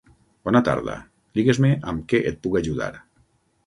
Bona 0.47 0.61
tarda, 0.69 0.95
digues-me 1.41 1.71
amb 1.93 2.11
què 2.11 2.25
et 2.35 2.45
puc 2.47 2.61
ajudar. 2.65 2.93